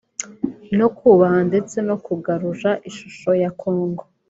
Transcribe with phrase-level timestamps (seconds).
[0.77, 4.03] no kubaha ndetse no kugarura ishusho ya Congo